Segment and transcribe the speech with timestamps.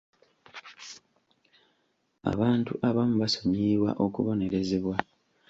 [2.31, 4.95] Abantu abamu basonyiyibwa okubonerezebwa.